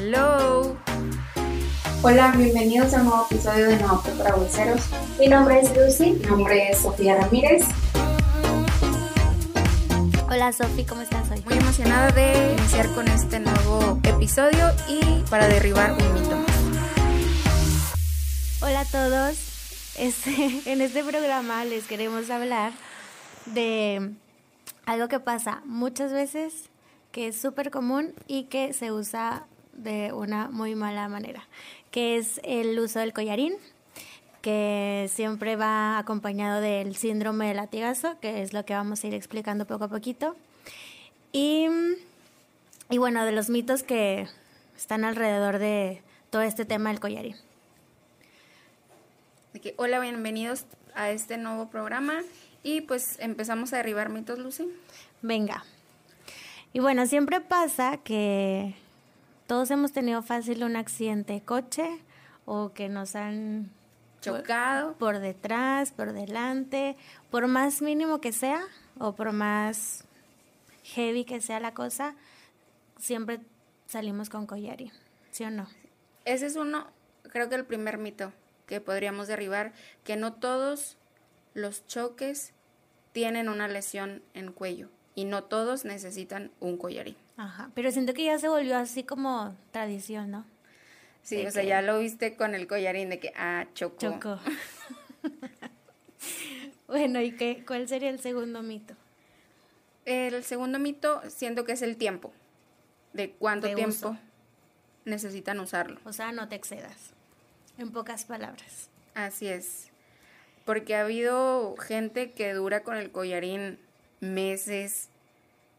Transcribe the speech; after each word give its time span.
Hello. 0.00 0.76
Hola, 2.02 2.32
bienvenidos 2.36 2.94
a 2.94 2.98
un 2.98 3.08
nuevo 3.08 3.26
episodio 3.28 3.66
de 3.66 3.78
Nuevo 3.78 4.00
para 4.16 4.36
Bolseros. 4.36 4.82
Mi 5.18 5.26
nombre 5.26 5.58
es 5.58 5.76
Lucy. 5.76 6.12
Mi 6.12 6.24
nombre 6.24 6.70
es 6.70 6.78
Sofía 6.78 7.16
Ramírez. 7.16 7.64
Hola 10.30 10.52
Sofi, 10.52 10.84
¿cómo 10.84 11.00
estás 11.00 11.28
hoy? 11.32 11.42
Muy 11.44 11.54
emocionada 11.54 12.12
de 12.12 12.52
iniciar 12.52 12.94
con 12.94 13.08
este 13.08 13.40
nuevo 13.40 13.98
episodio 14.04 14.70
y 14.88 15.24
para 15.28 15.48
derribar 15.48 15.90
un 15.90 16.14
mito 16.14 16.44
Hola 18.60 18.82
a 18.82 18.84
todos. 18.84 19.36
Este, 19.96 20.62
en 20.72 20.80
este 20.80 21.02
programa 21.02 21.64
les 21.64 21.88
queremos 21.88 22.30
hablar 22.30 22.72
de 23.46 24.12
algo 24.86 25.08
que 25.08 25.18
pasa 25.18 25.60
muchas 25.64 26.12
veces, 26.12 26.70
que 27.10 27.26
es 27.26 27.40
súper 27.40 27.72
común 27.72 28.14
y 28.28 28.44
que 28.44 28.72
se 28.72 28.92
usa 28.92 29.44
de 29.78 30.12
una 30.12 30.48
muy 30.48 30.74
mala 30.74 31.08
manera, 31.08 31.46
que 31.90 32.18
es 32.18 32.40
el 32.44 32.78
uso 32.78 32.98
del 32.98 33.12
collarín, 33.12 33.54
que 34.42 35.08
siempre 35.12 35.56
va 35.56 35.98
acompañado 35.98 36.60
del 36.60 36.96
síndrome 36.96 37.48
de 37.48 37.54
latigazo, 37.54 38.18
que 38.20 38.42
es 38.42 38.52
lo 38.52 38.64
que 38.64 38.74
vamos 38.74 39.02
a 39.02 39.06
ir 39.06 39.14
explicando 39.14 39.66
poco 39.66 39.84
a 39.84 39.88
poquito. 39.88 40.36
Y, 41.32 41.66
y 42.90 42.98
bueno, 42.98 43.24
de 43.24 43.32
los 43.32 43.50
mitos 43.50 43.82
que 43.82 44.26
están 44.76 45.04
alrededor 45.04 45.58
de 45.58 46.02
todo 46.30 46.42
este 46.42 46.64
tema 46.64 46.90
del 46.90 47.00
collarín. 47.00 47.36
hola, 49.76 49.98
bienvenidos 50.00 50.64
a 50.94 51.10
este 51.10 51.36
nuevo 51.36 51.68
programa 51.68 52.22
y 52.62 52.80
pues 52.82 53.18
empezamos 53.20 53.72
a 53.72 53.78
derribar 53.78 54.08
mitos, 54.08 54.38
Lucy. 54.38 54.68
Venga. 55.22 55.64
Y 56.72 56.80
bueno, 56.80 57.06
siempre 57.06 57.40
pasa 57.40 57.98
que 57.98 58.74
todos 59.48 59.70
hemos 59.70 59.92
tenido 59.92 60.22
fácil 60.22 60.62
un 60.62 60.76
accidente 60.76 61.32
de 61.32 61.40
coche 61.40 62.04
o 62.44 62.74
que 62.74 62.90
nos 62.90 63.16
han 63.16 63.70
chocado 64.20 64.92
por 64.98 65.20
detrás, 65.20 65.90
por 65.90 66.12
delante, 66.12 66.98
por 67.30 67.48
más 67.48 67.80
mínimo 67.80 68.20
que 68.20 68.30
sea 68.30 68.60
o 68.98 69.14
por 69.14 69.32
más 69.32 70.04
heavy 70.84 71.24
que 71.24 71.40
sea 71.40 71.60
la 71.60 71.72
cosa, 71.72 72.14
siempre 72.98 73.40
salimos 73.86 74.28
con 74.28 74.46
collarín, 74.46 74.92
¿sí 75.30 75.44
o 75.44 75.50
no? 75.50 75.66
Ese 76.26 76.44
es 76.44 76.56
uno, 76.56 76.86
creo 77.22 77.48
que 77.48 77.54
el 77.54 77.64
primer 77.64 77.96
mito 77.96 78.34
que 78.66 78.82
podríamos 78.82 79.28
derribar, 79.28 79.72
que 80.04 80.16
no 80.16 80.34
todos 80.34 80.98
los 81.54 81.86
choques 81.86 82.52
tienen 83.12 83.48
una 83.48 83.66
lesión 83.66 84.22
en 84.34 84.52
cuello 84.52 84.90
y 85.14 85.24
no 85.24 85.44
todos 85.44 85.86
necesitan 85.86 86.50
un 86.60 86.76
collarín. 86.76 87.16
Ajá, 87.38 87.70
pero 87.74 87.90
siento 87.92 88.14
que 88.14 88.24
ya 88.24 88.38
se 88.38 88.48
volvió 88.48 88.76
así 88.76 89.04
como 89.04 89.56
tradición, 89.70 90.30
¿no? 90.32 90.44
Sí, 91.22 91.46
o 91.46 91.50
sea, 91.52 91.62
ya 91.62 91.82
lo 91.82 92.00
viste 92.00 92.36
con 92.36 92.54
el 92.54 92.66
collarín 92.66 93.10
de 93.10 93.20
que, 93.20 93.32
ah, 93.36 93.66
chocó. 93.74 93.98
Chocó. 93.98 94.40
bueno, 96.88 97.20
¿y 97.22 97.32
qué, 97.32 97.64
cuál 97.64 97.86
sería 97.86 98.10
el 98.10 98.18
segundo 98.18 98.62
mito? 98.62 98.94
El 100.04 100.42
segundo 100.42 100.80
mito 100.80 101.22
siento 101.28 101.64
que 101.64 101.72
es 101.72 101.82
el 101.82 101.96
tiempo. 101.96 102.32
De 103.12 103.30
cuánto 103.30 103.72
tiempo 103.72 104.16
necesitan 105.04 105.60
usarlo. 105.60 106.00
O 106.04 106.12
sea, 106.12 106.32
no 106.32 106.48
te 106.48 106.56
excedas. 106.56 107.12
En 107.76 107.92
pocas 107.92 108.24
palabras. 108.24 108.90
Así 109.14 109.46
es. 109.46 109.90
Porque 110.64 110.96
ha 110.96 111.02
habido 111.02 111.76
gente 111.76 112.32
que 112.32 112.52
dura 112.52 112.82
con 112.82 112.96
el 112.96 113.12
collarín 113.12 113.78
meses, 114.20 115.08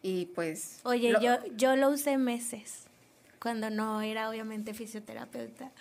y 0.02 0.28
pues... 0.28 0.80
Oye, 0.83 1.16
yo, 1.22 1.38
yo 1.55 1.75
lo 1.75 1.89
usé 1.89 2.17
meses, 2.17 2.86
cuando 3.39 3.69
no 3.69 4.02
era 4.02 4.30
obviamente 4.30 4.73
fisioterapeuta. 4.73 5.72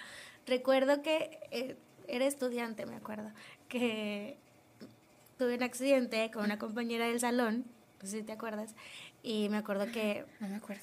Recuerdo 0.47 1.03
que 1.03 1.39
eh, 1.51 1.77
era 2.07 2.27
estudiante, 2.27 2.87
me 2.87 2.97
acuerdo, 2.97 3.31
que 3.69 4.37
tuve 5.39 5.55
un 5.55 5.62
accidente 5.62 6.31
con 6.33 6.45
una 6.45 6.59
compañera 6.59 7.07
del 7.07 7.21
salón, 7.21 7.65
no 8.03 8.09
sé 8.09 8.19
si 8.19 8.23
te 8.25 8.33
acuerdas, 8.33 8.75
y 9.23 9.49
me 9.49 9.59
acuerdo 9.59 9.87
que... 9.93 10.25
No 10.41 10.49
me 10.49 10.57
acuerdo. 10.57 10.83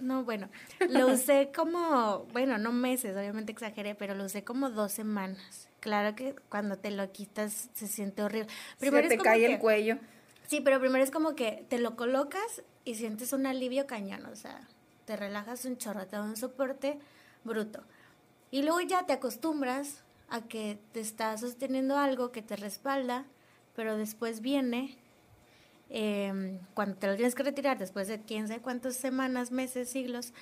No, 0.00 0.22
bueno, 0.22 0.48
lo 0.90 1.08
usé 1.08 1.50
como, 1.54 2.26
bueno, 2.32 2.56
no 2.56 2.70
meses, 2.70 3.16
obviamente 3.16 3.50
exageré, 3.50 3.96
pero 3.96 4.14
lo 4.14 4.24
usé 4.24 4.44
como 4.44 4.70
dos 4.70 4.92
semanas. 4.92 5.68
Claro 5.80 6.14
que 6.14 6.36
cuando 6.48 6.76
te 6.76 6.92
lo 6.92 7.10
quitas 7.10 7.68
se 7.74 7.88
siente 7.88 8.22
horrible. 8.22 8.48
Primero 8.78 9.08
se 9.08 9.16
te 9.16 9.22
cae 9.22 9.44
el 9.52 9.58
cuello. 9.58 9.98
Sí, 10.48 10.62
pero 10.62 10.80
primero 10.80 11.04
es 11.04 11.10
como 11.10 11.34
que 11.34 11.66
te 11.68 11.78
lo 11.78 11.94
colocas 11.94 12.62
y 12.86 12.94
sientes 12.94 13.34
un 13.34 13.44
alivio 13.44 13.86
cañón, 13.86 14.24
o 14.24 14.34
sea, 14.34 14.66
te 15.04 15.14
relajas 15.14 15.66
un 15.66 15.76
chorro, 15.76 16.06
te 16.06 16.16
da 16.16 16.22
un 16.22 16.38
soporte 16.38 16.98
bruto. 17.44 17.82
Y 18.50 18.62
luego 18.62 18.80
ya 18.80 19.04
te 19.04 19.12
acostumbras 19.12 20.02
a 20.30 20.48
que 20.48 20.78
te 20.92 21.00
está 21.00 21.36
sosteniendo 21.36 21.98
algo 21.98 22.32
que 22.32 22.40
te 22.40 22.56
respalda, 22.56 23.26
pero 23.76 23.98
después 23.98 24.40
viene, 24.40 24.96
em, 25.90 26.60
cuando 26.72 26.96
te 26.96 27.08
lo 27.08 27.16
tienes 27.16 27.34
que 27.34 27.42
retirar, 27.42 27.76
después 27.78 28.08
de 28.08 28.22
quién 28.22 28.48
sabe 28.48 28.62
cuántas 28.62 28.96
semanas, 28.96 29.50
meses, 29.50 29.90
siglos, 29.90 30.32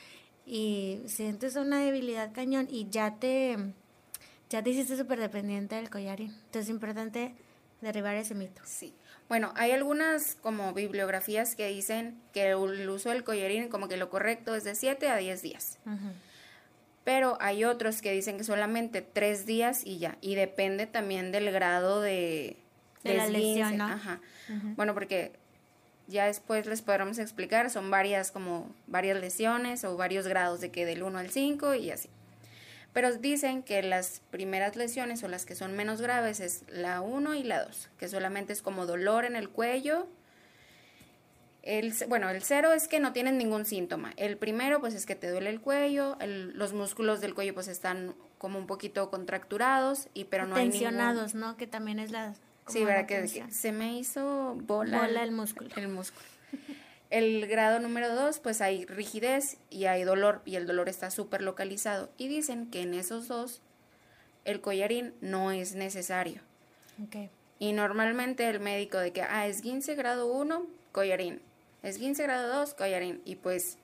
y 0.47 1.01
sientes 1.07 1.57
una 1.57 1.81
debilidad 1.81 2.33
cañón 2.33 2.69
y 2.71 2.89
ya 2.91 3.17
te, 3.19 3.57
ya 4.51 4.63
te 4.63 4.71
hiciste 4.71 4.97
súper 4.97 5.19
dependiente 5.19 5.75
del 5.75 5.91
collarín. 5.91 6.31
Entonces 6.31 6.67
es 6.67 6.71
importante 6.71 7.35
derribar 7.81 8.17
ese 8.17 8.35
mito. 8.35 8.63
Sí. 8.65 8.95
Bueno, 9.29 9.53
hay 9.57 9.73
algunas 9.73 10.37
como 10.37 10.73
bibliografías 10.73 11.57
que 11.57 11.69
dicen 11.69 12.21
que 12.33 12.51
el 12.51 12.89
uso 12.89 13.11
del 13.11 13.25
collarín 13.25 13.69
como 13.69 13.89
que 13.89 13.97
lo 13.97 14.09
correcto 14.09 14.55
es 14.55 14.65
de 14.65 14.75
7 14.75 15.09
a 15.09 15.17
10 15.17 15.43
días. 15.43 15.79
Pero 17.05 17.37
hay 17.41 17.65
otros 17.65 18.03
que 18.03 18.13
dicen 18.13 18.39
que 18.39 18.45
solamente 18.45 19.03
3 19.03 19.47
días 19.47 19.83
y 19.85 19.99
ya. 19.99 20.17
Y 20.21 20.35
depende 20.35 20.87
también 20.87 21.33
del 21.33 21.51
grado 21.51 22.01
de, 22.01 22.57
de, 23.03 23.15
la 23.15 23.27
lesión, 23.27 23.77
¿no? 23.77 23.85
Ajá. 23.85 24.21
Bueno, 24.77 24.95
porque 24.95 25.33
ya 26.07 26.27
después 26.27 26.67
les 26.67 26.83
podremos 26.83 27.19
explicar, 27.19 27.71
son 27.71 27.91
varias 27.91 28.31
como 28.31 28.71
varias 28.87 29.21
lesiones 29.21 29.85
o 29.85 29.97
varios 29.97 30.27
grados 30.27 30.61
de 30.61 30.71
que 30.71 30.87
del 30.87 31.03
1 31.03 31.19
al 31.19 31.31
5 31.31 31.75
y 31.75 31.91
así. 31.91 32.09
Pero 32.97 33.15
dicen 33.15 33.63
que 33.63 33.83
las 33.83 34.23
primeras 34.31 34.75
lesiones 34.75 35.23
o 35.23 35.29
las 35.29 35.45
que 35.45 35.55
son 35.55 35.77
menos 35.77 36.01
graves 36.01 36.41
es 36.41 36.63
la 36.67 37.03
1 37.03 37.35
y 37.35 37.43
la 37.43 37.63
2, 37.63 37.91
que 37.99 38.09
solamente 38.09 38.55
es 38.55 38.63
como 38.63 38.87
dolor 38.87 39.27
en 39.27 39.37
el 39.37 39.51
cuello. 39.51 40.09
El, 41.63 41.93
bueno, 42.09 42.31
el 42.31 42.43
cero 42.43 42.73
es 42.73 42.89
que 42.89 42.99
no 42.99 43.13
tienen 43.13 43.37
ningún 43.37 43.67
síntoma. 43.67 44.15
El 44.17 44.39
primero 44.39 44.81
pues 44.81 44.95
es 44.95 45.05
que 45.05 45.15
te 45.15 45.29
duele 45.29 45.51
el 45.51 45.61
cuello, 45.61 46.17
los 46.25 46.73
músculos 46.73 47.21
del 47.21 47.35
cuello 47.35 47.53
pues 47.53 47.69
están 47.69 48.15
como 48.39 48.59
un 48.59 48.67
poquito 48.67 49.11
contracturados 49.11 50.09
y 50.15 50.25
pero 50.25 50.47
no 50.47 50.55
Tensionados, 50.55 51.35
¿no? 51.35 51.59
Que 51.59 51.67
también 51.67 51.99
es 51.99 52.11
la... 52.11 52.33
Sí, 52.67 52.83
verdad 52.83 53.05
que, 53.05 53.29
se 53.29 53.73
me 53.73 53.99
hizo 53.99 54.55
bola. 54.63 55.03
Bola 55.03 55.23
el 55.23 55.33
músculo. 55.33 55.69
El 55.77 55.89
músculo. 55.89 56.27
El 57.11 57.47
grado 57.47 57.79
número 57.79 58.15
dos, 58.15 58.41
pues 58.41 58.61
hay 58.61 58.85
rigidez 58.85 59.59
y 59.71 59.85
hay 59.85 60.05
dolor 60.05 60.43
y 60.45 60.57
el 60.57 60.67
dolor 60.67 60.89
está 60.89 61.11
súper 61.11 61.43
localizado. 61.43 62.11
Y 62.19 62.29
dicen 62.29 62.67
que 62.71 62.83
en 62.83 62.95
esos 62.95 63.29
dos 63.29 63.61
el 64.45 64.61
collarín 64.61 65.15
no 65.21 65.53
es 65.53 65.75
necesario. 65.75 66.41
Y 67.59 67.73
normalmente 67.73 68.49
el 68.49 68.61
médico 68.61 68.99
de 68.99 69.13
que, 69.13 69.23
ah, 69.23 69.47
es 69.47 69.63
15 69.63 69.95
grado 69.95 70.27
1, 70.27 70.67
collarín. 70.93 71.41
Es 71.83 71.99
15 71.99 72.23
grado 72.25 72.59
2, 72.59 72.75
collarín. 72.75 73.23
Y 73.25 73.37
pues 73.37 73.79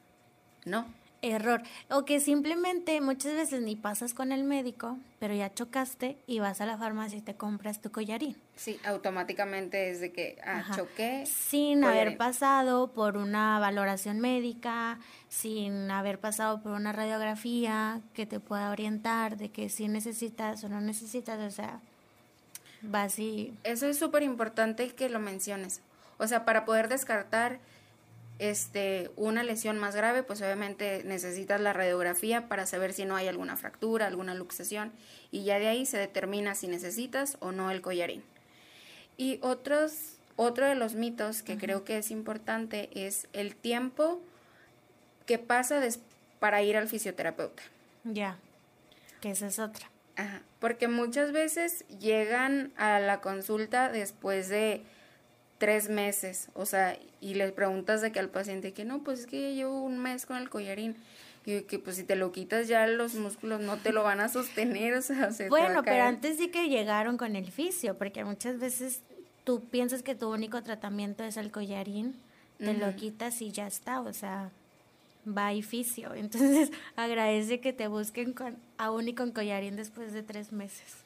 no 0.64 0.86
error. 1.22 1.62
O 1.88 2.04
que 2.04 2.20
simplemente 2.20 3.00
muchas 3.00 3.34
veces 3.34 3.62
ni 3.62 3.76
pasas 3.76 4.12
con 4.12 4.32
el 4.32 4.44
médico, 4.44 4.98
pero 5.20 5.34
ya 5.34 5.54
chocaste 5.54 6.18
y 6.26 6.40
vas 6.40 6.60
a 6.60 6.66
la 6.66 6.76
farmacia 6.76 7.18
y 7.18 7.22
te 7.22 7.34
compras 7.34 7.80
tu 7.80 7.90
collarín. 7.90 8.36
Sí, 8.62 8.78
automáticamente 8.84 9.90
es 9.90 9.98
de 9.98 10.12
que 10.12 10.38
ah, 10.44 10.62
choqué. 10.76 11.26
Sin 11.26 11.82
haber 11.82 12.16
pasado 12.16 12.92
por 12.92 13.16
una 13.16 13.58
valoración 13.58 14.20
médica, 14.20 15.00
sin 15.28 15.90
haber 15.90 16.20
pasado 16.20 16.62
por 16.62 16.70
una 16.70 16.92
radiografía 16.92 18.00
que 18.14 18.24
te 18.24 18.38
pueda 18.38 18.70
orientar 18.70 19.36
de 19.36 19.50
que 19.50 19.68
si 19.68 19.88
necesitas 19.88 20.62
o 20.62 20.68
no 20.68 20.80
necesitas, 20.80 21.40
o 21.40 21.50
sea, 21.50 21.80
vas 22.82 23.18
y... 23.18 23.52
Eso 23.64 23.88
es 23.88 23.98
súper 23.98 24.22
importante 24.22 24.88
que 24.90 25.08
lo 25.08 25.18
menciones. 25.18 25.80
O 26.18 26.28
sea, 26.28 26.44
para 26.44 26.64
poder 26.64 26.86
descartar 26.86 27.58
este, 28.38 29.10
una 29.16 29.42
lesión 29.42 29.76
más 29.76 29.96
grave, 29.96 30.22
pues 30.22 30.40
obviamente 30.40 31.02
necesitas 31.02 31.60
la 31.60 31.72
radiografía 31.72 32.46
para 32.46 32.66
saber 32.66 32.92
si 32.92 33.06
no 33.06 33.16
hay 33.16 33.26
alguna 33.26 33.56
fractura, 33.56 34.06
alguna 34.06 34.34
luxación 34.34 34.92
y 35.32 35.42
ya 35.42 35.58
de 35.58 35.66
ahí 35.66 35.84
se 35.84 35.98
determina 35.98 36.54
si 36.54 36.68
necesitas 36.68 37.38
o 37.40 37.50
no 37.50 37.72
el 37.72 37.80
collarín. 37.80 38.22
Y 39.16 39.38
otros, 39.42 40.16
otro 40.36 40.66
de 40.66 40.74
los 40.74 40.94
mitos 40.94 41.42
que 41.42 41.58
creo 41.58 41.84
que 41.84 41.98
es 41.98 42.10
importante 42.10 42.88
es 42.94 43.28
el 43.32 43.54
tiempo 43.54 44.20
que 45.26 45.38
pasa 45.38 45.80
para 46.40 46.62
ir 46.62 46.76
al 46.76 46.88
fisioterapeuta. 46.88 47.62
Ya, 48.04 48.36
que 49.20 49.30
esa 49.30 49.46
es 49.46 49.58
otra. 49.58 49.90
Ajá, 50.16 50.42
porque 50.60 50.88
muchas 50.88 51.32
veces 51.32 51.84
llegan 52.00 52.72
a 52.76 53.00
la 53.00 53.20
consulta 53.20 53.90
después 53.90 54.48
de 54.48 54.82
tres 55.58 55.88
meses, 55.88 56.48
o 56.54 56.66
sea, 56.66 56.98
y 57.20 57.34
le 57.34 57.52
preguntas 57.52 58.00
de 58.00 58.10
que 58.10 58.18
al 58.18 58.28
paciente 58.28 58.72
que 58.72 58.84
no, 58.84 59.04
pues 59.04 59.20
es 59.20 59.26
que 59.26 59.54
llevo 59.54 59.82
un 59.82 59.98
mes 59.98 60.26
con 60.26 60.36
el 60.36 60.50
collarín 60.50 60.96
Y 61.44 61.62
que 61.62 61.78
pues 61.78 61.96
si 61.96 62.04
te 62.04 62.14
lo 62.14 62.30
quitas 62.30 62.68
ya 62.68 62.86
los 62.86 63.14
músculos 63.14 63.60
no 63.60 63.76
te 63.76 63.92
lo 63.92 64.04
van 64.04 64.20
a 64.20 64.28
sostener, 64.28 64.94
o 64.94 65.02
sea, 65.02 65.32
se 65.32 65.44
te 65.44 65.50
va 65.50 65.58
Bueno, 65.58 65.82
pero 65.82 66.04
antes 66.04 66.36
sí 66.36 66.48
que 66.48 66.68
llegaron 66.68 67.16
con 67.16 67.34
el 67.34 67.50
fisio, 67.50 67.98
porque 67.98 68.24
muchas 68.24 68.58
veces 68.58 69.02
tú 69.44 69.60
piensas 69.60 70.02
que 70.02 70.14
tu 70.14 70.32
único 70.32 70.62
tratamiento 70.62 71.24
es 71.24 71.36
el 71.36 71.50
collarín, 71.50 72.14
te 72.58 72.74
lo 72.74 72.94
quitas 72.94 73.42
y 73.42 73.50
ya 73.50 73.66
está, 73.66 74.00
o 74.00 74.12
sea, 74.12 74.50
va 75.26 75.52
y 75.52 75.62
fisio. 75.62 76.14
Entonces 76.14 76.70
agradece 76.96 77.60
que 77.60 77.72
te 77.72 77.88
busquen 77.88 78.32
con, 78.32 78.56
aún 78.78 79.08
y 79.08 79.14
con 79.14 79.32
collarín 79.32 79.76
después 79.76 80.12
de 80.12 80.22
tres 80.22 80.52
meses. 80.52 80.96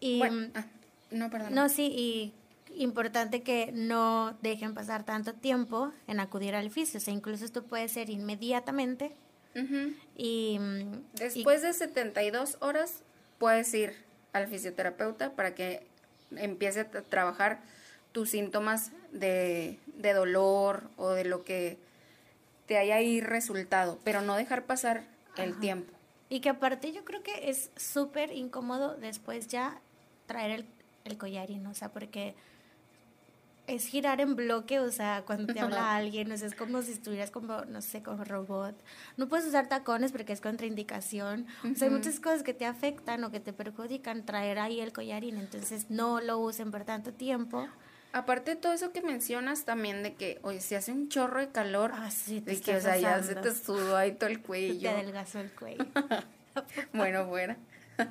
Y 0.00 0.18
Bueno, 0.18 0.48
ah, 0.54 0.66
no, 1.10 1.30
perdón. 1.30 1.54
no, 1.54 1.68
sí, 1.68 1.86
y 1.86 2.32
importante 2.76 3.42
que 3.42 3.70
no 3.72 4.36
dejen 4.42 4.74
pasar 4.74 5.04
tanto 5.04 5.34
tiempo 5.34 5.92
en 6.06 6.20
acudir 6.20 6.54
al 6.54 6.70
fisio, 6.70 6.98
o 6.98 7.00
sea, 7.00 7.14
incluso 7.14 7.44
esto 7.44 7.64
puede 7.64 7.88
ser 7.88 8.10
inmediatamente 8.10 9.12
Ujú. 9.54 9.92
y... 10.16 10.58
mm, 10.58 10.92
y- 10.94 11.18
Después 11.18 11.62
de 11.62 11.72
72 11.72 12.58
horas 12.60 13.02
puedes 13.38 13.72
ir 13.74 13.94
al 14.32 14.46
fisioterapeuta 14.48 15.32
para 15.34 15.54
que 15.54 15.86
empiece 16.36 16.80
a 16.80 16.90
tra- 16.90 17.04
trabajar 17.04 17.62
tus 18.12 18.30
síntomas 18.30 18.92
de, 19.12 19.78
de 19.86 20.12
dolor 20.12 20.90
o 20.96 21.10
de 21.10 21.24
lo 21.24 21.44
que 21.44 21.78
te 22.66 22.78
haya 22.78 22.96
ahí 22.96 23.20
resultado, 23.20 23.98
pero 24.04 24.20
no 24.22 24.34
dejar 24.36 24.64
pasar 24.66 25.04
el 25.36 25.52
Ajá. 25.52 25.60
tiempo. 25.60 25.92
Y 26.28 26.40
que 26.40 26.48
aparte 26.48 26.92
yo 26.92 27.04
creo 27.04 27.22
que 27.22 27.48
es 27.50 27.70
súper 27.76 28.32
incómodo 28.32 28.96
después 28.96 29.46
ya 29.48 29.80
traer 30.26 30.50
el, 30.50 30.66
el 31.04 31.16
collarín, 31.18 31.66
o 31.68 31.74
sea, 31.74 31.90
porque 31.92 32.34
es 33.66 33.86
girar 33.86 34.20
en 34.20 34.36
bloque, 34.36 34.78
o 34.80 34.90
sea, 34.92 35.22
cuando 35.26 35.52
te 35.52 35.58
habla 35.60 35.96
alguien, 35.96 36.30
o 36.30 36.36
sea, 36.36 36.46
es 36.46 36.54
como 36.54 36.82
si 36.82 36.92
estuvieras 36.92 37.30
como, 37.30 37.64
no 37.64 37.82
sé, 37.82 38.02
como 38.02 38.24
robot. 38.24 38.74
No 39.16 39.28
puedes 39.28 39.46
usar 39.46 39.68
tacones 39.68 40.12
porque 40.12 40.32
es 40.32 40.40
contraindicación. 40.40 41.46
O 41.64 41.74
sea, 41.74 41.88
hay 41.88 41.94
muchas 41.94 42.20
cosas 42.20 42.42
que 42.42 42.54
te 42.54 42.64
afectan 42.66 43.24
o 43.24 43.30
que 43.30 43.40
te 43.40 43.52
perjudican 43.52 44.24
traer 44.24 44.58
ahí 44.58 44.80
el 44.80 44.92
collarín, 44.92 45.36
entonces 45.38 45.90
no 45.90 46.20
lo 46.20 46.38
usen 46.38 46.70
por 46.70 46.84
tanto 46.84 47.12
tiempo. 47.12 47.68
Aparte 48.12 48.52
de 48.52 48.56
todo 48.56 48.72
eso 48.72 48.92
que 48.92 49.02
mencionas 49.02 49.64
también 49.64 50.02
de 50.02 50.14
que, 50.14 50.38
oye, 50.42 50.60
se 50.60 50.76
hace 50.76 50.90
un 50.92 51.08
chorro 51.08 51.40
de 51.40 51.48
calor, 51.50 51.90
Ah, 51.94 52.10
sí, 52.10 52.40
te 52.40 52.52
de 52.52 52.60
que, 52.60 52.76
o 52.76 52.80
sea, 52.80 52.96
ya 52.96 53.22
se 53.22 53.34
te 53.34 53.52
sudó 53.54 53.96
ahí 53.96 54.12
todo 54.12 54.30
el 54.30 54.36
Te 54.40 54.42
cuello. 54.46 54.90
adelgazó 54.90 55.40
el 55.40 55.50
cuello. 55.52 55.84
bueno, 56.94 57.26
fuera. 57.26 57.56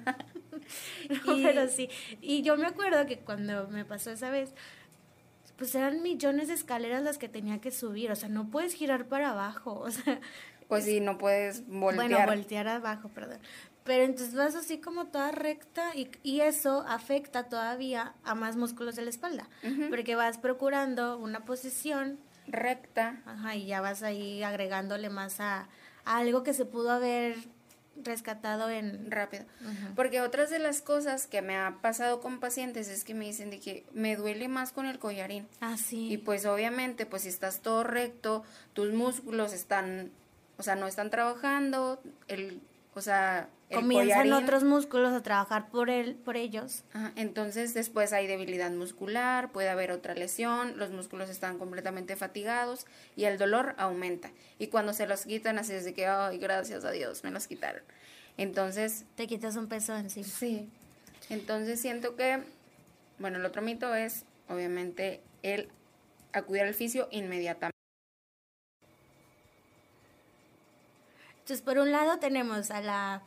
No, 1.25 1.37
Y- 1.37 1.43
pero 1.43 1.67
sí. 1.67 1.89
Y 2.21 2.41
yo 2.41 2.57
me 2.57 2.65
acuerdo 2.65 3.05
que 3.05 3.19
cuando 3.19 3.67
me 3.67 3.85
pasó 3.85 4.11
esa 4.11 4.29
vez, 4.31 4.53
pues 5.57 5.73
eran 5.75 6.01
millones 6.01 6.47
de 6.49 6.53
escaleras 6.53 7.03
las 7.03 7.17
que 7.17 7.29
tenía 7.29 7.59
que 7.61 7.71
subir. 7.71 8.11
O 8.11 8.15
sea, 8.15 8.29
no 8.29 8.49
puedes 8.49 8.73
girar 8.73 9.07
para 9.07 9.31
abajo. 9.31 9.79
O 9.85 9.91
sea, 9.91 10.19
Pues 10.67 10.85
sí, 10.85 10.99
no 10.99 11.17
puedes 11.17 11.67
voltear. 11.67 12.09
bueno, 12.09 12.25
voltear 12.25 12.67
abajo, 12.67 13.09
perdón. 13.09 13.39
Pero 13.83 14.03
entonces 14.03 14.33
vas 14.33 14.55
así 14.55 14.79
como 14.79 15.05
toda 15.07 15.31
recta 15.31 15.95
y, 15.95 16.09
y 16.23 16.41
eso 16.41 16.83
afecta 16.87 17.43
todavía 17.49 18.15
a 18.23 18.33
más 18.33 18.55
músculos 18.55 18.95
de 18.95 19.03
la 19.03 19.11
espalda. 19.11 19.47
Porque 19.91 20.15
vas 20.15 20.39
procurando 20.39 21.17
una 21.19 21.45
posición 21.45 22.17
Recta. 22.47 23.21
ajá, 23.25 23.55
y 23.55 23.67
ya 23.67 23.81
vas 23.81 24.01
ahí 24.01 24.41
agregándole 24.41 25.09
más 25.11 25.39
a, 25.39 25.67
a 26.03 26.17
algo 26.17 26.41
que 26.41 26.53
se 26.53 26.65
pudo 26.65 26.89
haber 26.91 27.35
rescatado 28.03 28.69
en... 28.69 29.09
rápido. 29.11 29.45
Porque 29.95 30.21
otras 30.21 30.49
de 30.49 30.59
las 30.59 30.81
cosas 30.81 31.27
que 31.27 31.41
me 31.41 31.57
ha 31.57 31.77
pasado 31.81 32.21
con 32.21 32.39
pacientes 32.39 32.87
es 32.87 33.03
que 33.03 33.13
me 33.13 33.25
dicen 33.25 33.49
de 33.49 33.59
que 33.59 33.85
me 33.93 34.15
duele 34.15 34.47
más 34.47 34.71
con 34.71 34.85
el 34.85 34.99
collarín. 34.99 35.47
Ah, 35.61 35.77
sí. 35.77 36.11
Y 36.11 36.17
pues 36.17 36.45
obviamente, 36.45 37.05
pues 37.05 37.23
si 37.23 37.29
estás 37.29 37.61
todo 37.61 37.83
recto, 37.83 38.43
tus 38.73 38.91
músculos 38.93 39.53
están, 39.53 40.11
o 40.57 40.63
sea, 40.63 40.75
no 40.75 40.87
están 40.87 41.09
trabajando, 41.09 42.01
el, 42.27 42.61
o 42.95 43.01
sea, 43.01 43.49
el 43.69 43.81
Comienzan 43.81 44.27
collarín- 44.27 44.43
otros 44.43 44.63
músculos 44.63 45.13
a 45.13 45.21
trabajar 45.21 45.69
por 45.69 45.89
él, 45.89 46.15
por 46.15 46.37
ellos. 46.37 46.83
Ajá, 46.93 47.11
entonces 47.15 47.73
después 47.73 48.13
hay 48.13 48.25
debilidad 48.25 48.71
muscular, 48.71 49.51
puede 49.51 49.69
haber 49.69 49.91
otra 49.91 50.13
lesión, 50.15 50.77
los 50.77 50.91
músculos 50.91 51.29
están 51.29 51.57
completamente 51.59 52.15
fatigados 52.15 52.85
y 53.15 53.25
el 53.25 53.37
dolor 53.37 53.75
aumenta. 53.77 54.31
Y 54.59 54.67
cuando 54.67 54.93
se 54.93 55.07
los 55.07 55.25
quitan 55.25 55.57
así 55.59 55.73
es 55.73 55.83
de 55.83 55.93
que, 55.93 56.07
ay, 56.07 56.37
gracias 56.37 56.85
a 56.85 56.91
Dios, 56.91 57.23
me 57.23 57.31
los 57.31 57.47
quitaron. 57.47 57.83
Entonces, 58.37 59.05
Te 59.15 59.27
quitas 59.27 59.55
un 59.55 59.67
peso 59.67 59.95
encima. 59.95 60.25
Sí. 60.27 60.69
Entonces 61.29 61.81
siento 61.81 62.15
que, 62.15 62.43
bueno, 63.19 63.39
el 63.39 63.45
otro 63.45 63.61
mito 63.61 63.93
es, 63.95 64.25
obviamente, 64.49 65.21
el 65.43 65.69
acudir 66.33 66.61
al 66.63 66.73
fisio 66.73 67.07
inmediatamente. 67.11 67.74
Entonces, 71.45 71.61
por 71.63 71.77
un 71.77 71.91
lado 71.91 72.17
tenemos 72.17 72.71
a 72.71 72.81
la 72.81 73.21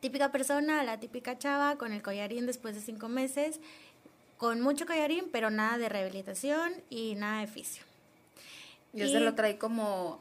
típica 0.00 0.32
persona, 0.32 0.80
a 0.80 0.84
la 0.84 0.98
típica 1.00 1.36
chava 1.38 1.76
con 1.76 1.92
el 1.92 2.00
collarín 2.02 2.46
después 2.46 2.74
de 2.74 2.80
cinco 2.80 3.10
meses, 3.10 3.60
con 4.38 4.62
mucho 4.62 4.86
collarín, 4.86 5.26
pero 5.30 5.50
nada 5.50 5.76
de 5.76 5.90
rehabilitación 5.90 6.72
y 6.88 7.14
nada 7.16 7.42
de 7.42 7.46
fisio. 7.46 7.82
Ya 8.94 9.04
Y- 9.04 9.12
se 9.12 9.20
lo 9.20 9.34
trae 9.34 9.58
como, 9.58 10.18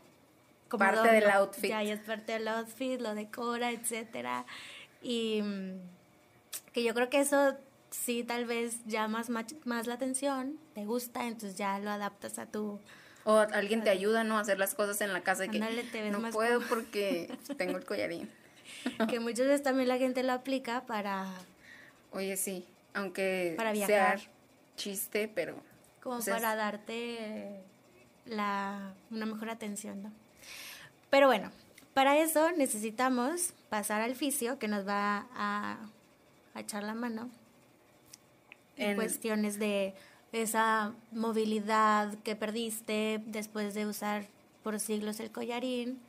Como 0.68 0.80
parte 0.80 1.00
adorno. 1.00 1.14
del 1.14 1.30
outfit. 1.32 1.70
Ya, 1.70 1.82
ya 1.84 1.94
es 1.94 2.02
parte 2.02 2.34
del 2.34 2.50
outfit, 2.50 3.00
lo 3.00 3.16
decora, 3.16 3.72
etcétera. 3.72 4.46
Y 5.02 5.42
mm, 5.42 5.80
que 6.74 6.84
yo 6.84 6.94
creo 6.94 7.10
que 7.10 7.22
eso 7.22 7.56
sí 7.92 8.26
tal 8.26 8.44
vez 8.44 8.86
llamas 8.88 9.30
más, 9.30 9.46
más 9.64 9.88
la 9.88 9.94
atención, 9.94 10.60
te 10.76 10.84
gusta, 10.84 11.28
entonces 11.28 11.56
ya 11.58 11.80
lo 11.80 11.92
adaptas 11.92 12.40
a 12.40 12.46
tu... 12.46 12.82
O 13.26 13.38
alguien 13.38 13.84
te 13.84 13.90
ayuda, 13.90 14.24
¿no? 14.24 14.38
A 14.38 14.42
hacer 14.42 14.60
las 14.60 14.76
cosas 14.76 15.00
en 15.02 15.14
la 15.14 15.22
casa 15.22 15.44
de 15.44 15.50
que 15.50 15.58
Ándale, 15.58 15.84
te 15.84 16.02
ves 16.02 16.12
no 16.12 16.20
más 16.20 16.34
puedo 16.34 16.56
cómodo". 16.60 16.70
porque 16.70 17.30
tengo 17.58 17.78
el 17.78 17.86
collarín. 17.86 18.30
que 19.10 19.20
muchas 19.20 19.48
veces 19.48 19.64
también 19.64 19.88
la 19.88 19.98
gente 19.98 20.24
lo 20.24 20.34
aplica 20.34 20.82
para 20.86 21.28
Oye, 22.12 22.36
sí, 22.38 22.66
aunque 22.94 23.54
Para 23.58 23.74
sea 23.74 23.88
viajar. 23.88 24.20
chiste, 24.76 25.32
pero... 25.34 25.56
como 26.02 26.18
o 26.18 26.22
sea, 26.22 26.36
es- 26.36 26.42
para 26.42 26.56
darte 26.56 27.62
la 28.26 28.94
una 29.10 29.26
mejor 29.26 29.50
atención, 29.50 30.04
¿no? 30.04 30.12
Pero 31.10 31.28
bueno, 31.28 31.52
para 31.94 32.18
eso 32.18 32.52
necesitamos 32.52 33.54
pasar 33.70 34.02
al 34.02 34.16
fisio 34.16 34.60
que 34.60 34.68
nos 34.68 34.88
va 34.88 35.28
a, 35.34 35.78
a 36.56 36.60
echar 36.60 36.84
la 36.84 36.94
mano 36.94 37.30
en, 38.78 38.92
En- 38.92 38.96
cuestiones 38.96 39.60
de 39.60 39.94
esa 40.34 40.94
movilidad 41.12 42.14
que 42.24 42.36
perdiste 42.36 43.22
después 43.26 43.74
de 43.74 43.86
usar 43.86 44.26
por 44.64 44.80
siglos 44.80 45.20
el 45.20 45.32
collarín. 45.32 46.00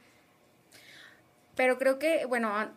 Pero 1.54 1.78
creo 1.78 1.98
que, 1.98 2.24
bueno, 2.26 2.48
a- 2.48 2.72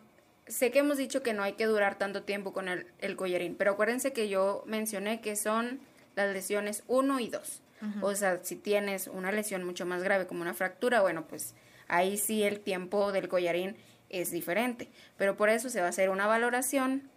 sé 0.46 0.70
que 0.70 0.78
hemos 0.80 0.96
dicho 0.98 1.22
que 1.22 1.32
no 1.34 1.42
hay 1.42 1.54
que 1.54 1.66
durar 1.66 1.98
tanto 1.98 2.22
tiempo 2.22 2.52
con 2.52 2.68
el, 2.68 2.86
el 3.00 3.16
collarín, 3.16 3.54
pero 3.56 3.72
acuérdense 3.72 4.12
que 4.12 4.28
yo 4.28 4.62
mencioné 4.66 5.20
que 5.20 5.36
son 5.36 5.80
las 6.16 6.32
lesiones 6.32 6.84
1 6.86 7.20
y 7.20 7.28
2. 7.28 7.62
O 8.02 8.12
sea, 8.16 8.40
si 8.42 8.56
tienes 8.56 9.06
una 9.06 9.30
lesión 9.30 9.62
mucho 9.64 9.86
más 9.86 10.02
grave 10.02 10.26
como 10.26 10.42
una 10.42 10.52
fractura, 10.54 11.00
bueno, 11.00 11.24
pues 11.28 11.54
ahí 11.86 12.16
sí 12.18 12.42
el 12.42 12.58
tiempo 12.58 13.12
del 13.12 13.28
collarín 13.28 13.76
es 14.10 14.32
diferente. 14.32 14.88
Pero 15.16 15.36
por 15.36 15.48
eso 15.48 15.70
se 15.70 15.80
va 15.80 15.86
a 15.86 15.90
hacer 15.90 16.10
una 16.10 16.26
valoración 16.26 17.08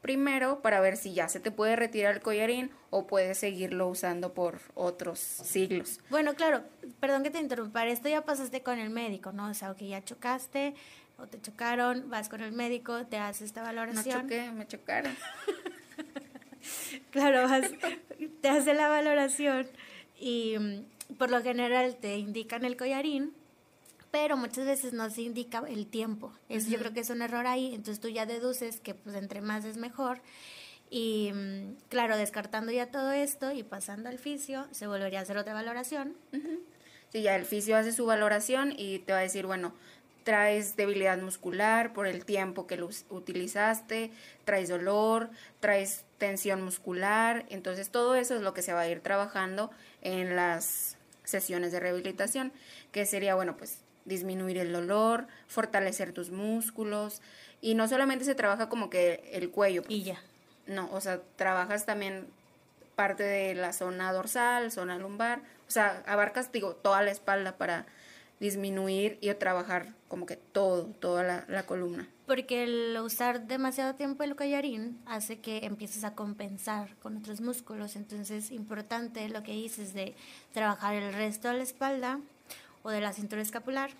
primero 0.00 0.60
para 0.62 0.80
ver 0.80 0.96
si 0.96 1.12
ya 1.14 1.28
se 1.28 1.40
te 1.40 1.50
puede 1.50 1.76
retirar 1.76 2.14
el 2.14 2.20
collarín 2.22 2.70
o 2.90 3.06
puedes 3.06 3.38
seguirlo 3.38 3.88
usando 3.88 4.32
por 4.32 4.60
otros 4.74 5.18
siglos. 5.18 6.00
Bueno, 6.10 6.34
claro, 6.34 6.62
perdón 7.00 7.22
que 7.22 7.30
te 7.30 7.38
interrumpa, 7.38 7.86
esto 7.86 8.08
ya 8.08 8.24
pasaste 8.24 8.62
con 8.62 8.78
el 8.78 8.90
médico, 8.90 9.32
¿no? 9.32 9.48
O 9.50 9.54
sea, 9.54 9.74
que 9.74 9.88
ya 9.88 10.02
chocaste 10.04 10.74
o 11.18 11.26
te 11.26 11.40
chocaron, 11.40 12.08
vas 12.08 12.28
con 12.30 12.40
el 12.40 12.52
médico, 12.52 13.04
te 13.06 13.18
hace 13.18 13.44
esta 13.44 13.60
No 13.60 13.66
valoración. 13.66 14.22
choqué, 14.22 14.50
me 14.52 14.66
chocaron. 14.66 15.14
Claro, 17.10 17.48
vas- 17.48 17.70
te 18.42 18.48
hace 18.48 18.74
la 18.74 18.88
valoración 18.88 19.66
y 20.18 20.56
mm, 20.58 21.14
por 21.16 21.30
lo 21.30 21.42
general 21.42 21.96
te 21.96 22.18
indican 22.18 22.64
el 22.64 22.76
collarín, 22.76 23.32
pero 24.10 24.36
muchas 24.36 24.66
veces 24.66 24.92
no 24.92 25.08
se 25.10 25.22
indica 25.22 25.62
el 25.68 25.86
tiempo. 25.86 26.32
Eso 26.48 26.68
yo 26.68 26.78
creo 26.78 26.92
que 26.92 27.00
es 27.00 27.10
un 27.10 27.22
error 27.22 27.46
ahí, 27.46 27.74
entonces 27.74 28.00
tú 28.00 28.08
ya 28.08 28.26
deduces 28.26 28.80
que 28.80 28.94
pues 28.94 29.16
entre 29.16 29.40
más 29.40 29.64
es 29.64 29.76
mejor. 29.76 30.20
Y 30.90 31.32
claro, 31.88 32.16
descartando 32.16 32.72
ya 32.72 32.90
todo 32.90 33.12
esto 33.12 33.52
y 33.52 33.62
pasando 33.62 34.08
al 34.08 34.18
fisio, 34.18 34.66
se 34.72 34.88
volvería 34.88 35.20
a 35.20 35.22
hacer 35.22 35.38
otra 35.38 35.54
valoración. 35.54 36.16
Sí, 37.12 37.22
ya 37.22 37.36
el 37.36 37.44
fisio 37.44 37.76
hace 37.76 37.92
su 37.92 38.06
valoración 38.06 38.74
y 38.76 38.98
te 39.00 39.12
va 39.12 39.18
a 39.18 39.22
decir, 39.22 39.46
bueno, 39.46 39.72
traes 40.24 40.76
debilidad 40.76 41.18
muscular 41.18 41.92
por 41.92 42.06
el 42.06 42.24
tiempo 42.24 42.66
que 42.66 42.76
lo 42.76 42.90
utilizaste, 43.08 44.10
traes 44.44 44.68
dolor, 44.68 45.30
traes 45.60 46.04
tensión 46.18 46.62
muscular, 46.62 47.46
entonces 47.50 47.90
todo 47.90 48.16
eso 48.16 48.34
es 48.34 48.42
lo 48.42 48.52
que 48.52 48.62
se 48.62 48.72
va 48.72 48.80
a 48.80 48.88
ir 48.88 49.00
trabajando 49.00 49.70
en 50.02 50.36
las 50.36 50.96
sesiones 51.24 51.72
de 51.72 51.80
rehabilitación, 51.80 52.52
que 52.92 53.06
sería, 53.06 53.34
bueno, 53.34 53.56
pues 53.56 53.78
disminuir 54.04 54.58
el 54.58 54.72
dolor, 54.72 55.26
fortalecer 55.46 56.12
tus 56.12 56.30
músculos 56.30 57.20
y 57.60 57.74
no 57.74 57.88
solamente 57.88 58.24
se 58.24 58.34
trabaja 58.34 58.68
como 58.68 58.90
que 58.90 59.30
el 59.32 59.50
cuello, 59.50 59.82
Y 59.88 60.02
ya. 60.02 60.20
no, 60.66 60.88
o 60.92 61.00
sea, 61.00 61.20
trabajas 61.36 61.86
también 61.86 62.26
parte 62.96 63.22
de 63.22 63.54
la 63.54 63.72
zona 63.72 64.12
dorsal, 64.12 64.70
zona 64.70 64.98
lumbar, 64.98 65.40
o 65.68 65.70
sea, 65.70 66.02
abarcas, 66.06 66.52
digo, 66.52 66.74
toda 66.74 67.02
la 67.02 67.10
espalda 67.10 67.56
para 67.56 67.86
disminuir 68.40 69.18
y 69.20 69.32
trabajar 69.34 69.94
como 70.08 70.26
que 70.26 70.36
todo, 70.36 70.86
toda 70.86 71.22
la, 71.22 71.44
la 71.48 71.64
columna. 71.64 72.08
Porque 72.26 72.64
el 72.64 72.98
usar 72.98 73.46
demasiado 73.46 73.94
tiempo 73.94 74.22
el 74.22 74.34
collarín 74.34 74.98
hace 75.04 75.40
que 75.40 75.66
empieces 75.66 76.04
a 76.04 76.14
compensar 76.14 76.96
con 77.02 77.16
otros 77.16 77.40
músculos. 77.40 77.96
Entonces, 77.96 78.50
importante 78.50 79.28
lo 79.28 79.42
que 79.42 79.52
dices 79.52 79.92
de 79.92 80.14
trabajar 80.52 80.94
el 80.94 81.12
resto 81.12 81.48
de 81.48 81.54
la 81.58 81.62
espalda 81.62 82.20
o 82.82 82.90
de 82.90 83.00
la 83.00 83.12
cintura 83.12 83.42
escapular 83.42 83.90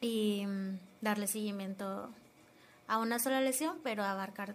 y 0.00 0.44
mm, 0.46 0.78
darle 1.00 1.26
seguimiento 1.26 2.10
a 2.88 2.98
una 2.98 3.18
sola 3.18 3.40
lesión, 3.40 3.78
pero 3.82 4.04
abarcar 4.04 4.54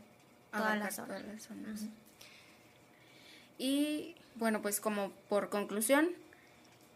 todas 0.52 0.78
las 0.78 0.96
zonas. 0.96 1.48
Y 3.58 4.16
bueno, 4.36 4.62
pues 4.62 4.80
como 4.80 5.12
por 5.30 5.50
conclusión, 5.50 6.10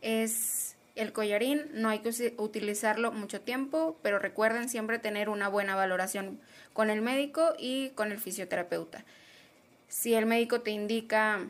es 0.01 0.75
el 0.95 1.13
collarín, 1.13 1.63
no 1.73 1.89
hay 1.89 2.00
que 2.00 2.35
utilizarlo 2.38 3.11
mucho 3.11 3.41
tiempo, 3.41 3.97
pero 4.01 4.19
recuerden 4.19 4.69
siempre 4.69 5.00
tener 5.00 5.29
una 5.29 5.47
buena 5.47 5.75
valoración 5.75 6.39
con 6.73 6.89
el 6.89 7.01
médico 7.01 7.53
y 7.57 7.89
con 7.91 8.11
el 8.11 8.19
fisioterapeuta. 8.19 9.03
Si 9.88 10.13
el 10.13 10.25
médico 10.25 10.61
te 10.61 10.71
indica 10.71 11.47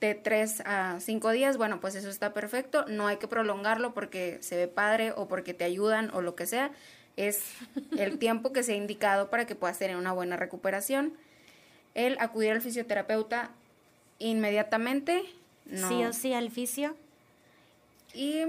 de 0.00 0.14
3 0.14 0.62
a 0.66 0.98
5 1.00 1.30
días, 1.30 1.56
bueno, 1.56 1.80
pues 1.80 1.94
eso 1.94 2.08
está 2.08 2.34
perfecto, 2.34 2.84
no 2.88 3.06
hay 3.06 3.16
que 3.16 3.28
prolongarlo 3.28 3.94
porque 3.94 4.38
se 4.40 4.56
ve 4.56 4.68
padre 4.68 5.12
o 5.16 5.28
porque 5.28 5.54
te 5.54 5.64
ayudan 5.64 6.10
o 6.12 6.20
lo 6.20 6.34
que 6.34 6.46
sea, 6.46 6.70
es 7.16 7.44
el 7.96 8.18
tiempo 8.18 8.52
que 8.52 8.62
se 8.62 8.72
ha 8.72 8.76
indicado 8.76 9.30
para 9.30 9.46
que 9.46 9.54
puedas 9.54 9.78
tener 9.78 9.96
una 9.96 10.12
buena 10.12 10.36
recuperación. 10.36 11.14
El 11.94 12.16
acudir 12.18 12.50
al 12.50 12.60
fisioterapeuta 12.60 13.50
inmediatamente. 14.18 15.22
Sí 15.72 16.04
o 16.04 16.12
sí 16.12 16.34
al 16.34 16.50
fisio. 16.50 16.96
Y 18.12 18.44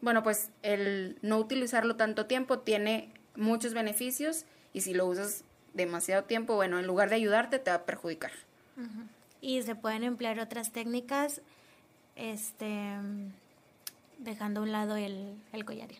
bueno, 0.00 0.22
pues 0.22 0.50
el 0.62 1.16
no 1.22 1.38
utilizarlo 1.38 1.96
tanto 1.96 2.26
tiempo 2.26 2.60
tiene 2.60 3.12
muchos 3.36 3.74
beneficios 3.74 4.44
y 4.72 4.80
si 4.80 4.94
lo 4.94 5.06
usas 5.06 5.44
demasiado 5.74 6.24
tiempo, 6.24 6.54
bueno, 6.54 6.78
en 6.78 6.86
lugar 6.86 7.10
de 7.10 7.16
ayudarte 7.16 7.58
te 7.58 7.70
va 7.70 7.76
a 7.78 7.84
perjudicar. 7.84 8.32
Y 9.40 9.62
se 9.62 9.74
pueden 9.74 10.04
emplear 10.04 10.38
otras 10.38 10.72
técnicas, 10.72 11.40
este, 12.16 12.68
dejando 14.18 14.60
a 14.60 14.62
un 14.64 14.72
lado 14.72 14.96
el, 14.96 15.34
el 15.52 15.64
collarín. 15.64 15.98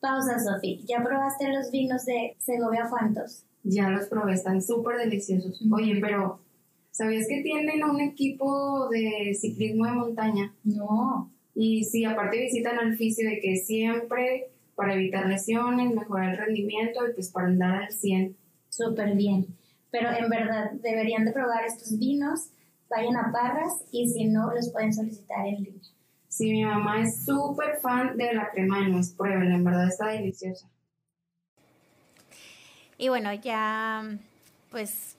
Pausa, 0.00 0.38
Sofi. 0.38 0.84
¿Ya 0.88 1.02
probaste 1.02 1.52
los 1.52 1.70
vinos 1.70 2.04
de 2.04 2.36
Segovia 2.38 2.86
Fuantos? 2.86 3.42
Ya 3.64 3.88
los 3.90 4.06
probé, 4.06 4.34
están 4.34 4.62
súper 4.62 4.96
deliciosos. 4.96 5.60
Oye, 5.72 5.98
pero 6.00 6.40
¿sabías 6.90 7.26
que 7.28 7.42
tienen 7.42 7.82
un 7.84 8.00
equipo 8.00 8.88
de 8.88 9.36
ciclismo 9.38 9.86
de 9.86 9.92
montaña? 9.92 10.54
No. 10.64 11.30
Y 11.54 11.84
sí, 11.84 12.04
aparte 12.04 12.40
visitan 12.40 12.78
al 12.78 12.96
fisio 12.96 13.28
de 13.28 13.40
que 13.40 13.56
siempre 13.56 14.50
para 14.76 14.94
evitar 14.94 15.26
lesiones, 15.26 15.92
mejorar 15.92 16.30
el 16.30 16.38
rendimiento 16.38 17.00
y 17.08 17.12
pues 17.12 17.30
para 17.32 17.48
andar 17.48 17.82
al 17.82 17.92
100. 17.92 18.36
Súper 18.68 19.16
bien. 19.16 19.57
Pero 19.90 20.10
en 20.10 20.28
verdad 20.28 20.72
deberían 20.82 21.24
de 21.24 21.32
probar 21.32 21.64
estos 21.64 21.98
vinos, 21.98 22.50
vayan 22.90 23.16
a 23.16 23.32
Parras 23.32 23.84
y 23.90 24.08
si 24.08 24.26
no, 24.26 24.52
los 24.52 24.70
pueden 24.70 24.92
solicitar 24.92 25.46
en 25.46 25.62
línea. 25.62 25.90
Sí, 26.28 26.52
mi 26.52 26.64
mamá 26.64 27.00
es 27.00 27.24
súper 27.24 27.80
fan 27.80 28.16
de 28.16 28.34
la 28.34 28.50
crema 28.50 28.80
de 28.80 28.88
nuez, 28.88 29.14
pruébenla, 29.14 29.54
en 29.54 29.64
verdad 29.64 29.88
está 29.88 30.08
deliciosa. 30.08 30.68
Y 32.98 33.08
bueno, 33.08 33.32
ya 33.32 34.18
pues 34.70 35.16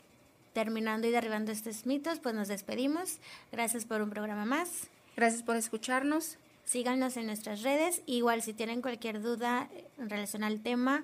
terminando 0.54 1.08
y 1.08 1.12
derribando 1.12 1.52
estos 1.52 1.86
mitos, 1.86 2.20
pues 2.20 2.36
nos 2.36 2.48
despedimos. 2.48 3.20
Gracias 3.52 3.86
por 3.86 4.02
un 4.02 4.10
programa 4.10 4.46
más. 4.46 4.88
Gracias 5.16 5.44
por 5.44 5.56
escucharnos. 5.56 6.38
Síganos 6.66 7.18
en 7.18 7.26
nuestras 7.26 7.64
redes. 7.64 8.02
Igual 8.06 8.42
si 8.42 8.54
tienen 8.54 8.82
cualquier 8.82 9.22
duda 9.22 9.70
en 9.98 10.10
relación 10.10 10.44
al 10.44 10.62
tema 10.62 11.04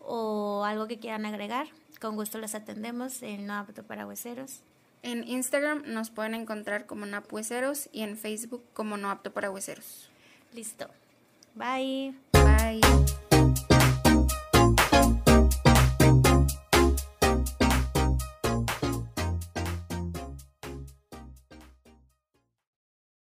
o 0.00 0.37
algo 0.70 0.86
que 0.86 0.98
quieran 0.98 1.26
agregar, 1.26 1.66
con 2.00 2.16
gusto 2.16 2.38
los 2.38 2.54
atendemos 2.54 3.22
en 3.22 3.46
No 3.46 3.54
Apto 3.54 3.82
para 3.82 4.06
Hueseros. 4.06 4.62
En 5.02 5.26
Instagram 5.26 5.82
nos 5.86 6.10
pueden 6.10 6.34
encontrar 6.34 6.86
como 6.86 7.06
Napueceros 7.06 7.88
y 7.92 8.02
en 8.02 8.16
Facebook 8.16 8.64
como 8.74 8.96
No 8.96 9.10
Apto 9.10 9.32
para 9.32 9.50
Hueseros. 9.50 10.10
Listo. 10.52 10.88
Bye. 11.54 12.14
Bye. 12.32 12.80